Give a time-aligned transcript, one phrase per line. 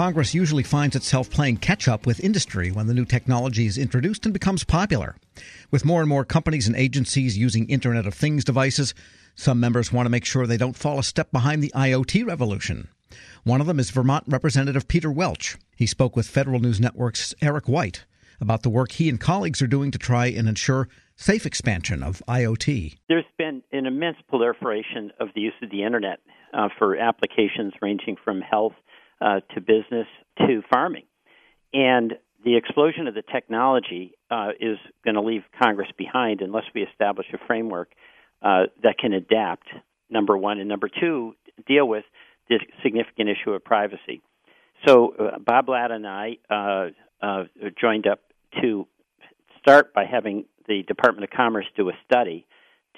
[0.00, 4.24] Congress usually finds itself playing catch up with industry when the new technology is introduced
[4.24, 5.14] and becomes popular.
[5.70, 8.94] With more and more companies and agencies using Internet of Things devices,
[9.34, 12.88] some members want to make sure they don't fall a step behind the IoT revolution.
[13.44, 15.58] One of them is Vermont Representative Peter Welch.
[15.76, 18.06] He spoke with Federal News Network's Eric White
[18.40, 22.22] about the work he and colleagues are doing to try and ensure safe expansion of
[22.26, 22.96] IoT.
[23.10, 26.20] There's been an immense proliferation of the use of the internet
[26.54, 28.72] uh, for applications ranging from health
[29.20, 30.06] uh, to business
[30.38, 31.04] to farming.
[31.72, 36.82] And the explosion of the technology uh, is going to leave Congress behind unless we
[36.82, 37.92] establish a framework
[38.42, 39.68] uh, that can adapt,
[40.08, 41.34] number one, and number two,
[41.66, 42.04] deal with
[42.48, 44.22] the significant issue of privacy.
[44.86, 46.88] So, uh, Bob Latta and I uh,
[47.20, 47.44] uh,
[47.78, 48.20] joined up
[48.62, 48.86] to
[49.60, 52.46] start by having the Department of Commerce do a study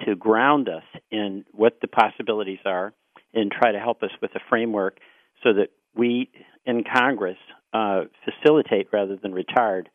[0.05, 2.93] to ground us in what the possibilities are
[3.35, 4.99] and try to help us with a framework
[5.43, 6.31] so that we
[6.65, 7.39] in Congress
[7.73, 9.87] uh, facilitate rather than retard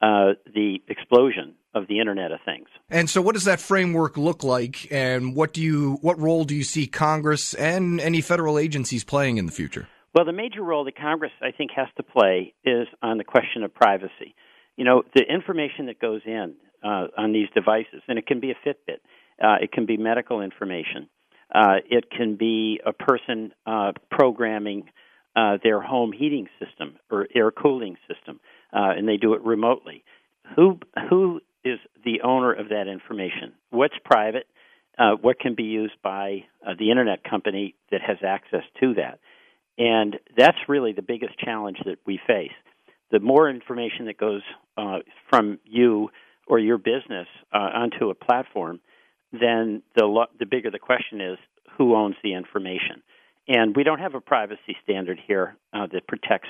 [0.00, 2.68] uh, the explosion of the Internet of Things.
[2.88, 6.54] And so, what does that framework look like, and what do you, what role do
[6.54, 9.88] you see Congress and any federal agencies playing in the future?
[10.14, 13.62] Well, the major role that Congress, I think, has to play is on the question
[13.62, 14.34] of privacy.
[14.76, 18.50] You know, the information that goes in uh, on these devices, and it can be
[18.50, 19.00] a Fitbit,
[19.42, 21.08] uh, it can be medical information,
[21.54, 24.84] uh, it can be a person uh, programming
[25.38, 28.40] uh, their home heating system or air cooling system,
[28.72, 30.02] uh, and they do it remotely.
[30.56, 33.52] Who who is the owner of that information?
[33.70, 34.46] What's private?
[34.98, 39.20] Uh, what can be used by uh, the internet company that has access to that?
[39.78, 42.50] And that's really the biggest challenge that we face.
[43.12, 44.42] The more information that goes
[44.76, 44.98] uh,
[45.30, 46.08] from you
[46.48, 48.80] or your business onto a platform,
[49.30, 51.38] then the lo- the bigger the question is
[51.76, 53.02] who owns the information.
[53.48, 56.48] And we don't have a privacy standard here uh, that protects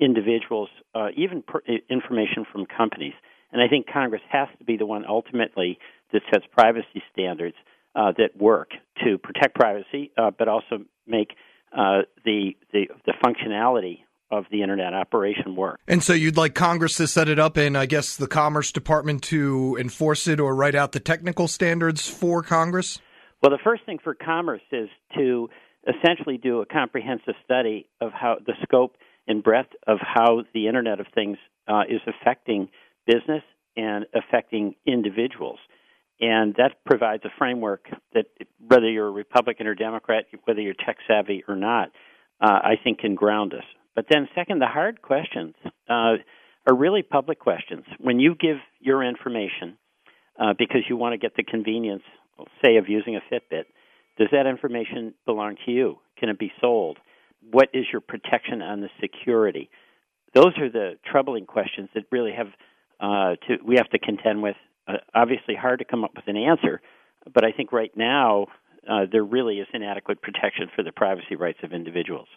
[0.00, 3.12] individuals, uh, even per- information from companies.
[3.52, 5.78] And I think Congress has to be the one ultimately
[6.12, 7.56] that sets privacy standards
[7.94, 8.70] uh, that work
[9.04, 11.30] to protect privacy, uh, but also make
[11.76, 13.98] uh, the, the the functionality
[14.30, 15.80] of the internet operation work.
[15.88, 19.22] And so you'd like Congress to set it up and I guess the Commerce Department
[19.24, 23.00] to enforce it or write out the technical standards for Congress?
[23.42, 25.48] Well, the first thing for Commerce is to
[25.88, 31.00] essentially do a comprehensive study of how the scope and breadth of how the Internet
[31.00, 32.68] of Things uh, is affecting
[33.06, 33.42] business
[33.76, 35.58] and affecting individuals.
[36.20, 38.26] And that provides a framework that,
[38.66, 41.90] whether you're a Republican or Democrat, whether you're tech savvy or not,
[42.40, 43.64] uh, I think can ground us.
[43.94, 45.54] But then, second, the hard questions
[45.88, 46.16] uh,
[46.66, 47.84] are really public questions.
[47.98, 49.78] When you give your information
[50.40, 52.02] uh, because you want to get the convenience,
[52.64, 53.64] say, of using a Fitbit,
[54.18, 55.98] does that information belong to you?
[56.18, 56.98] Can it be sold?
[57.50, 59.70] What is your protection on the security?
[60.34, 62.48] Those are the troubling questions that really have
[63.00, 64.56] uh, to we have to contend with.
[64.86, 66.80] Uh, obviously, hard to come up with an answer,
[67.32, 68.46] but I think right now
[68.90, 72.28] uh, there really is inadequate protection for the privacy rights of individuals.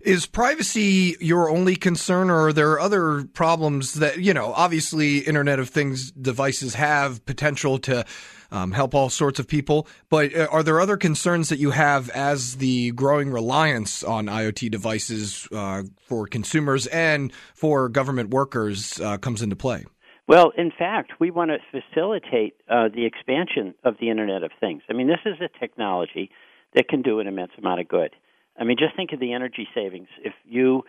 [0.00, 5.58] Is privacy your only concern, or are there other problems that, you know, obviously Internet
[5.58, 8.04] of Things devices have potential to
[8.50, 12.08] um, help all sorts of people, but uh, are there other concerns that you have
[12.10, 19.18] as the growing reliance on IoT devices uh, for consumers and for government workers uh,
[19.18, 19.84] comes into play?
[20.26, 24.82] Well, in fact, we want to facilitate uh, the expansion of the Internet of Things.
[24.90, 26.30] I mean, this is a technology
[26.74, 28.10] that can do an immense amount of good.
[28.58, 30.08] I mean, just think of the energy savings.
[30.22, 30.82] If you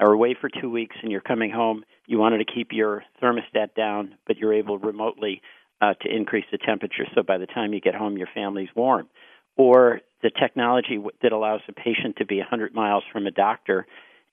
[0.00, 3.74] are away for two weeks and you're coming home, you wanted to keep your thermostat
[3.76, 5.42] down, but you're able remotely
[5.80, 9.08] uh, to increase the temperature so by the time you get home, your family's warm.
[9.56, 13.86] Or the technology that allows a patient to be 100 miles from a doctor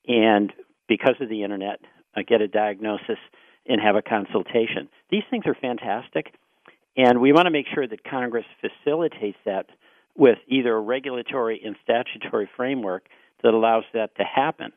[0.08, 0.52] and,
[0.88, 1.80] because of the internet,
[2.16, 3.18] uh, get a diagnosis
[3.66, 4.90] and have a consultation.
[5.10, 6.34] These things are fantastic,
[6.98, 9.68] and we want to make sure that Congress facilitates that
[10.16, 13.08] with either a regulatory and statutory framework
[13.42, 14.72] that allows that to happen.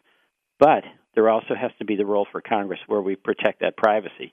[0.59, 0.84] But
[1.15, 4.32] there also has to be the role for Congress where we protect that privacy.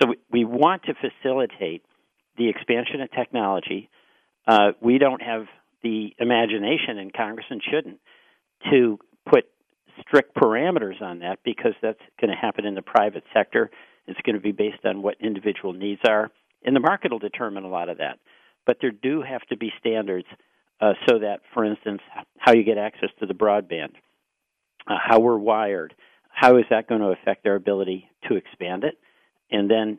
[0.00, 1.84] So we, want to facilitate
[2.36, 3.90] the expansion of technology.
[4.46, 5.46] Uh, we don't have
[5.82, 7.98] the imagination in Congress and shouldn't
[8.70, 8.98] to
[9.30, 9.44] put
[10.00, 13.70] strict parameters on that because that's going to happen in the private sector.
[14.06, 16.30] It's going to be based on what individual needs are,
[16.64, 18.18] and the market will determine a lot of that
[18.66, 20.26] but there do have to be standards
[20.80, 22.00] uh, so that, for instance,
[22.38, 23.92] how you get access to the broadband,
[24.86, 25.94] uh, how we're wired,
[26.28, 28.98] how is that going to affect our ability to expand it?
[29.52, 29.98] And then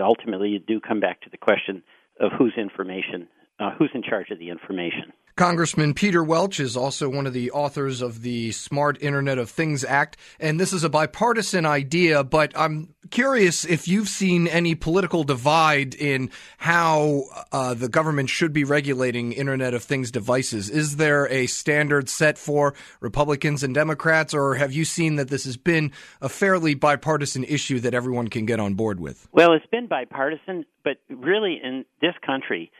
[0.00, 1.82] ultimately, you do come back to the question
[2.20, 3.28] of whose information,
[3.58, 5.12] uh, who's in charge of the information.
[5.36, 9.82] Congressman Peter Welch is also one of the authors of the Smart Internet of Things
[9.82, 15.24] Act, and this is a bipartisan idea, but I'm curious if you've seen any political
[15.24, 20.68] divide in how uh, the government should be regulating Internet of Things devices.
[20.68, 25.44] Is there a standard set for Republicans and Democrats, or have you seen that this
[25.44, 29.26] has been a fairly bipartisan issue that everyone can get on board with?
[29.32, 32.70] Well, it's been bipartisan, but really in this country,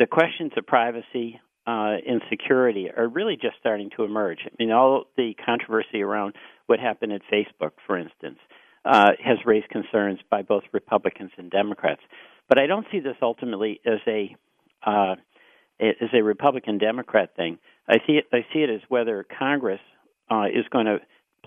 [0.00, 1.38] the questions of privacy,
[1.70, 4.38] uh, insecurity are really just starting to emerge.
[4.44, 6.34] I mean, all the controversy around
[6.66, 8.38] what happened at Facebook, for instance,
[8.84, 12.00] uh, has raised concerns by both Republicans and Democrats.
[12.48, 14.34] But I don't see this ultimately as a
[14.84, 15.16] uh,
[15.78, 17.58] as a Republican Democrat thing.
[17.88, 18.24] I see it.
[18.32, 19.80] I see it as whether Congress
[20.30, 20.98] uh, is going to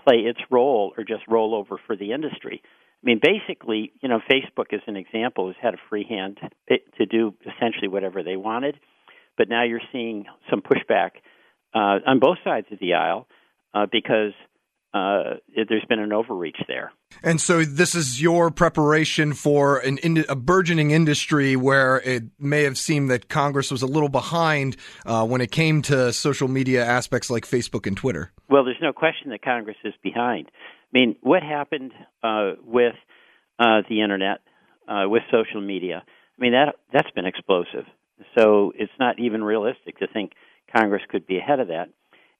[0.02, 2.62] play its role or just roll over for the industry.
[2.64, 6.38] I mean, basically, you know, Facebook, as an example, has had a free hand
[6.70, 8.78] to do essentially whatever they wanted
[9.36, 11.10] but now you're seeing some pushback
[11.74, 13.26] uh, on both sides of the aisle
[13.74, 14.32] uh, because
[14.94, 15.38] uh,
[15.68, 16.92] there's been an overreach there.
[17.22, 22.78] And so, this is your preparation for an a burgeoning industry where it may have
[22.78, 27.28] seemed that Congress was a little behind uh, when it came to social media aspects
[27.28, 28.30] like Facebook and Twitter.
[28.48, 30.48] Well, there's no question that Congress is behind.
[30.48, 31.92] I mean, what happened
[32.22, 32.94] uh, with
[33.58, 34.38] uh, the internet,
[34.88, 36.04] with social media?
[36.06, 37.86] I mean, that that's been explosive.
[38.36, 40.32] So it's not even realistic to think
[40.74, 41.88] Congress could be ahead of that.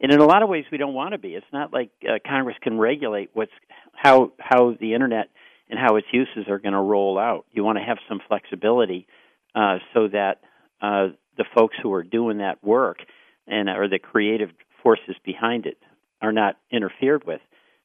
[0.00, 1.34] And in a lot of ways, we don't want to be.
[1.34, 3.52] It's not like uh, Congress can regulate what's
[3.94, 5.28] how how the internet
[5.70, 7.46] and how its uses are going to roll out.
[7.52, 9.06] You want to have some flexibility
[9.54, 10.40] uh, so that
[10.82, 12.98] uh, the folks who are doing that work
[13.46, 14.50] and or the creative
[14.82, 15.78] forces behind it
[16.20, 17.40] are not interfered with.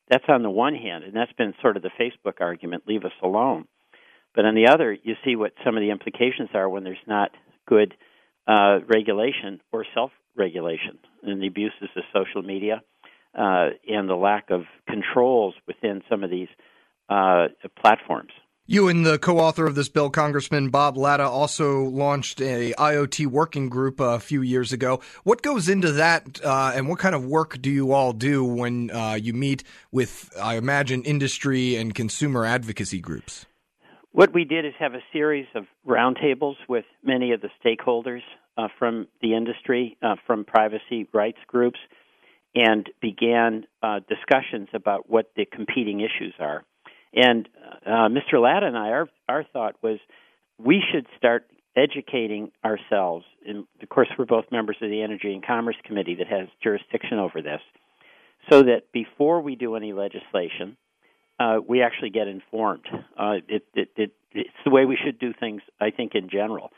[0.09, 3.11] That's on the one hand, and that's been sort of the Facebook argument: leave us
[3.23, 3.65] alone.
[4.35, 7.31] But on the other, you see what some of the implications are when there's not
[7.69, 7.93] good
[8.47, 12.81] uh, regulation or self regulation and the abuses of social media
[13.37, 16.47] uh, and the lack of controls within some of these
[17.09, 17.47] uh,
[17.79, 18.31] platforms.
[18.65, 23.67] You and the co-author of this bill, Congressman Bob Latta, also launched a IoT working
[23.67, 25.01] group a few years ago.
[25.23, 28.91] What goes into that, uh, and what kind of work do you all do when
[28.91, 33.47] uh, you meet with, I imagine, industry and consumer advocacy groups?
[34.11, 38.21] What we did is have a series of roundtables with many of the stakeholders
[38.57, 41.79] uh, from the industry, uh, from privacy rights groups,
[42.55, 46.63] and began uh, discussions about what the competing issues are.
[47.13, 47.47] And
[47.85, 48.41] uh, Mr.
[48.41, 49.99] Latta and I, our, our thought was
[50.57, 51.45] we should start
[51.77, 53.25] educating ourselves.
[53.47, 57.19] And of course, we're both members of the Energy and Commerce Committee that has jurisdiction
[57.19, 57.61] over this,
[58.51, 60.77] so that before we do any legislation,
[61.39, 62.85] uh, we actually get informed.
[63.17, 66.71] Uh, it, it, it, it's the way we should do things, I think, in general.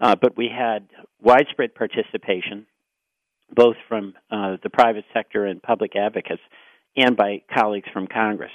[0.00, 0.88] Uh, but we had
[1.20, 2.66] widespread participation,
[3.54, 6.42] both from uh, the private sector and public advocates,
[6.96, 8.50] and by colleagues from Congress.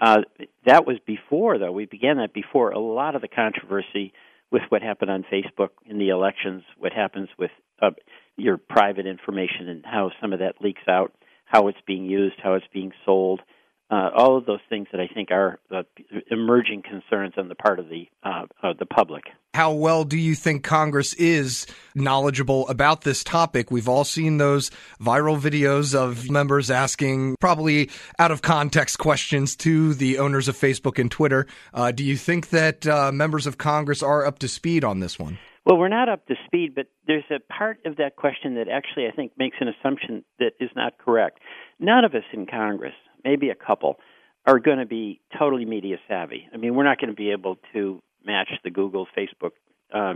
[0.00, 0.22] Uh,
[0.66, 4.12] that was before, though, we began that before a lot of the controversy
[4.50, 7.90] with what happened on Facebook in the elections, what happens with uh,
[8.36, 11.12] your private information and how some of that leaks out,
[11.44, 13.40] how it's being used, how it's being sold
[13.90, 15.82] uh, all of those things that I think are uh,
[16.30, 19.24] emerging concerns on the part of the uh, of the public.
[19.52, 23.70] How well do you think Congress is knowledgeable about this topic?
[23.70, 24.70] We've all seen those
[25.00, 30.98] viral videos of members asking probably out of context questions to the owners of Facebook
[30.98, 31.46] and Twitter.
[31.72, 35.18] Uh, do you think that uh, members of Congress are up to speed on this
[35.18, 35.38] one?
[35.64, 39.06] Well, we're not up to speed, but there's a part of that question that actually
[39.06, 41.38] I think makes an assumption that is not correct.
[41.78, 42.92] None of us in Congress
[43.24, 43.98] maybe a couple,
[44.46, 46.48] are going to be totally media savvy.
[46.52, 49.52] I mean, we're not going to be able to match the Google, Facebook
[49.92, 50.14] uh,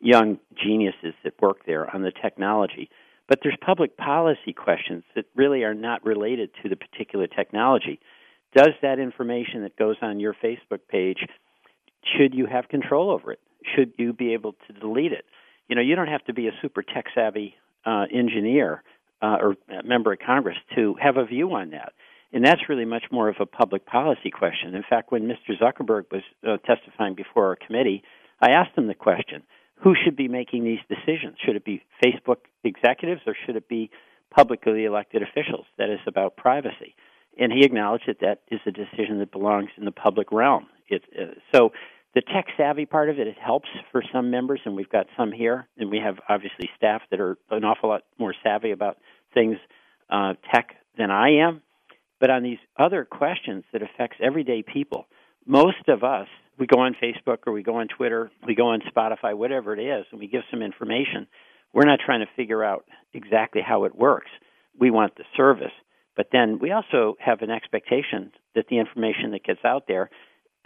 [0.00, 2.90] young geniuses that work there on the technology.
[3.28, 8.00] But there's public policy questions that really are not related to the particular technology.
[8.56, 11.18] Does that information that goes on your Facebook page,
[12.16, 13.40] should you have control over it?
[13.76, 15.24] Should you be able to delete it?
[15.68, 17.54] You know, you don't have to be a super tech savvy
[17.86, 18.82] uh, engineer
[19.22, 21.92] uh, or member of Congress to have a view on that.
[22.32, 24.74] And that's really much more of a public policy question.
[24.74, 25.58] In fact, when Mr.
[25.60, 28.02] Zuckerberg was uh, testifying before our committee,
[28.40, 29.42] I asked him the question
[29.82, 31.36] who should be making these decisions?
[31.44, 33.90] Should it be Facebook executives or should it be
[34.30, 35.66] publicly elected officials?
[35.78, 36.94] That is about privacy.
[37.38, 40.66] And he acknowledged that that is a decision that belongs in the public realm.
[40.88, 41.70] It, uh, so
[42.14, 45.32] the tech savvy part of it, it helps for some members, and we've got some
[45.32, 48.98] here, and we have obviously staff that are an awful lot more savvy about
[49.32, 49.56] things
[50.10, 51.62] uh, tech than I am.
[52.20, 55.06] But on these other questions that affects everyday people,
[55.46, 58.82] most of us, we go on Facebook or we go on Twitter, we go on
[58.94, 61.26] Spotify, whatever it is, and we give some information.
[61.72, 62.84] we're not trying to figure out
[63.14, 64.30] exactly how it works.
[64.78, 65.72] We want the service.
[66.16, 70.10] But then we also have an expectation that the information that gets out there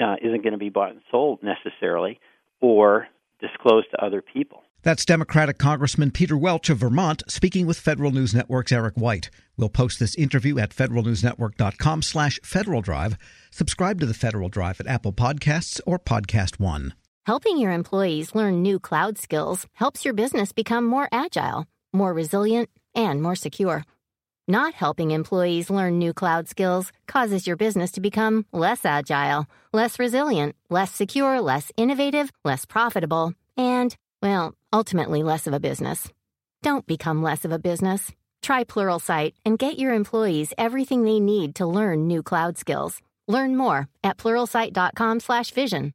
[0.01, 2.19] uh, isn't going to be bought and sold necessarily
[2.61, 3.07] or
[3.41, 4.64] disclosed to other people.
[4.85, 9.31] That's Democratic Congressman Peter Welch of Vermont speaking with Federal News Network's Eric White.
[9.57, 13.17] We'll post this interview at federalnewsnetwork.com slash Federal Drive.
[13.51, 16.93] Subscribe to the Federal Drive at Apple Podcasts or Podcast One.
[17.25, 22.69] Helping your employees learn new cloud skills helps your business become more agile, more resilient,
[22.95, 23.87] and more secure.
[24.47, 29.99] Not helping employees learn new cloud skills causes your business to become less agile, less
[29.99, 36.11] resilient, less secure, less innovative, less profitable, and, well, ultimately less of a business.
[36.63, 38.11] Don't become less of a business.
[38.43, 43.01] Try Pluralsight and get your employees everything they need to learn new cloud skills.
[43.29, 45.95] Learn more at pluralsight.com/vision.